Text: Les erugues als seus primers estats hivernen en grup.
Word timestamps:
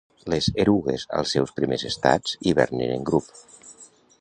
Les 0.33 0.45
erugues 0.63 1.03
als 1.17 1.33
seus 1.37 1.53
primers 1.59 1.83
estats 1.91 2.33
hivernen 2.53 2.95
en 2.97 3.05
grup. 3.11 3.29